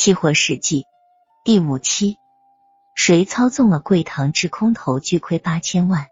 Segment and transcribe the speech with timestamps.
[0.00, 0.86] 期货史记
[1.44, 2.18] 第五期，
[2.94, 6.06] 谁操纵了贵堂之空头巨亏八千万？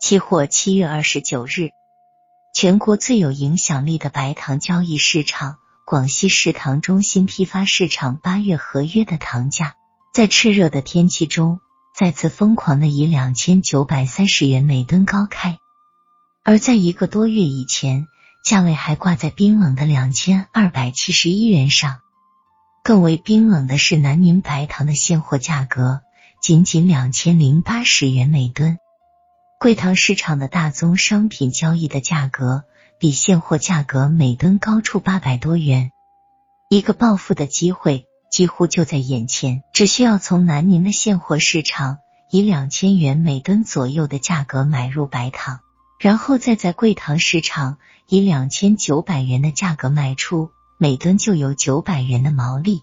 [0.00, 1.72] 期货七月二十九日，
[2.54, 9.74] 全国最有影响力的白糖交易市场——广西市糖中心批发市场八月合约的糖价，
[10.14, 11.60] 在炽热的天气中
[11.94, 15.58] 再次疯狂的以两千九百三十元每吨高开，
[16.44, 18.06] 而在一个多月以前，
[18.42, 22.00] 价位还挂在冰冷的两千二百七十一元上。
[22.86, 26.02] 更为冰冷的是，南宁白糖的现货价格
[26.40, 28.78] 仅仅两千零八十元每吨。
[29.58, 32.62] 贵糖市场的大宗商品交易的价格
[33.00, 35.90] 比现货价格每吨高出八百多元，
[36.68, 39.64] 一个暴富的机会几乎就在眼前。
[39.72, 41.98] 只需要从南宁的现货市场
[42.30, 45.58] 以两千元每吨左右的价格买入白糖，
[45.98, 50.52] 然后再在贵糖市场以两千九百元的价格卖出。
[50.78, 52.82] 每吨就有九百元的毛利，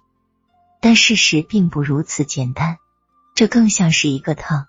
[0.81, 2.77] 但事实并不如此简单，
[3.35, 4.66] 这更像是一个套。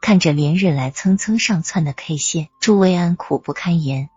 [0.00, 4.10] 看着连日来蹭蹭上窜的 K 线，朱维安苦不堪言。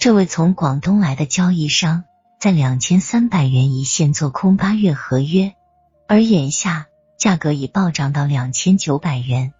[0.00, 2.02] 这位从广东来的交易商，
[2.40, 5.54] 在两千三百元一线做空八月合约，
[6.08, 6.86] 而眼下
[7.20, 9.54] 价格已暴涨到两千九百元，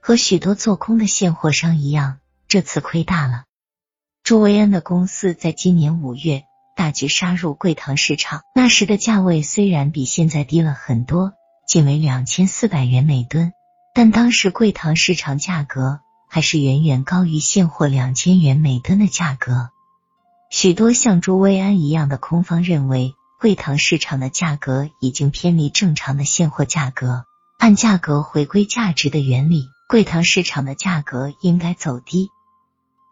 [0.00, 3.44] 和许多做空的现货商一样，这次亏大了。
[4.22, 6.44] 朱维安的公司在今年五月。
[6.74, 11.32] 大举杀入贵糖市场，那时的价位虽然比现在低了很多，
[11.68, 13.52] 仅为两千四百元每吨，
[13.94, 19.70] 但当时贵糖市场价格还是远远高于现货两千元每吨的价格。
[20.50, 27.24] 许多像朱威安一样的空方认为，贵糖市场的价格已经偏离正常的现货价格，
[27.58, 32.30] 按价格回归价值的原理，贵糖市场的价格应该走低。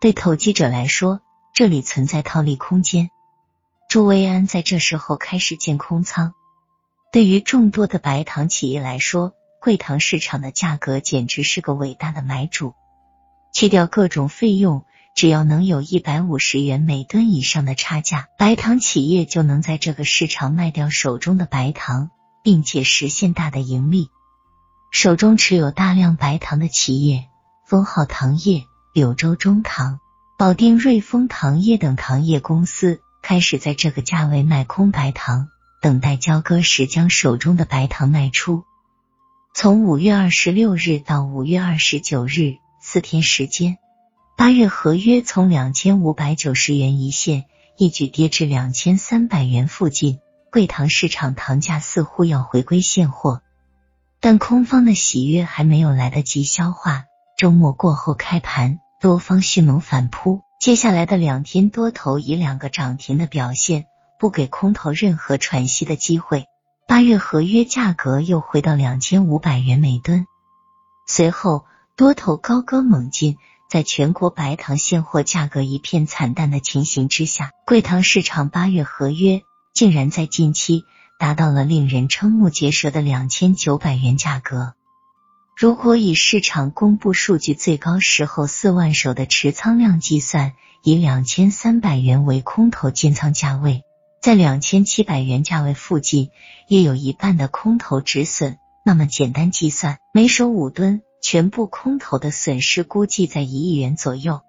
[0.00, 1.20] 对投机者来说，
[1.54, 3.10] 这里存在套利空间。
[3.92, 6.32] 朱维安在这时候开始建空仓。
[7.12, 12.72] 对于众多的白糖企业来说，贵糖市场的价格简直是个伟大的买主。
[13.52, 22.10] 去掉各种费用，只要能有一百五十元每吨以上的差价，白糖企业就能在这个市场卖掉手中的白糖，
[22.42, 24.08] 并且实现大的盈利。
[24.90, 27.28] 手中持有大量白糖的企业，
[27.66, 28.64] 丰浩糖业、
[28.94, 30.00] 柳州中糖、
[30.38, 33.02] 保定瑞丰糖业等糖业公司。
[33.22, 35.48] 开始在这个价位卖空白糖，
[35.80, 38.64] 等待交割时将手中的白糖卖出。
[39.54, 43.78] 从五月二十六日到五月二十九日四天时间，
[44.36, 47.44] 八月合约从两千五百九十元一线
[47.78, 50.18] 一举跌至两千三百元附近。
[50.50, 53.40] 贵糖市场糖价似乎要回归现货，
[54.20, 57.04] 但空方的喜悦还没有来得及消化。
[57.38, 60.42] 周末过后开盘，多方迅猛反扑。
[60.62, 63.86] 接下来的两天，多头以两个涨停的表现，
[64.20, 66.44] 不给空头任何喘息的机会。
[66.86, 70.24] 八月合约价格又回到两千五百元每吨。
[71.08, 71.64] 随后，
[71.96, 79.42] 多头高歌猛进，在全国白糖现货价格一片惨淡的情形之下，贵糖市场八月合约
[79.74, 80.84] 竟然在近期
[81.18, 84.74] 达到了令人瞠目结舌的两千九百元价格。
[85.62, 93.84] 如果以市场公布数据最高时候四万手的持仓量计算，以两千三百元为空头建仓价位，
[94.20, 96.30] 在两千七百元价位附近，
[96.66, 98.58] 约有一半的空头止损。
[98.84, 104.40] 那么简单计算，每手五吨，全部空头的损失估计在一亿元左右。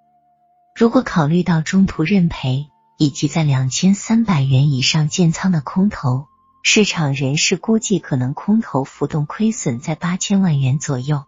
[0.74, 2.66] 如果考虑到中途认赔，
[2.98, 6.26] 以及在两千三百元以上建仓的空头。
[6.66, 11.26] 市场人士估计，可能空头浮动亏损在八千万元左右。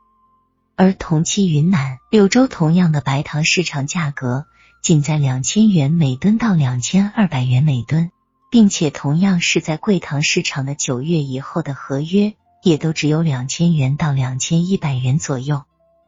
[0.77, 4.45] 而同期云南、柳州同样的白糖市场价格
[4.81, 8.11] 仅在两千元每吨到两千二百元每吨，
[8.49, 15.63] 并且同样是在贵糖市场的九月以后的合约，也都只有两千元到两千一百元左右，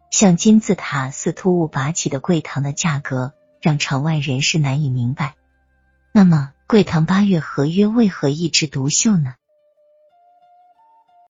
[0.10, 5.36] 像金字塔似突兀拔起的贵糖的价格，让场外人士难以明白。
[6.14, 6.54] 那么。
[6.70, 9.36] 桂堂八月合约为何一枝独秀呢？